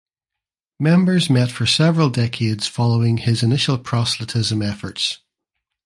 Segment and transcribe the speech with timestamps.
[0.79, 5.19] Members met for several decades following his initial proselytism efforts.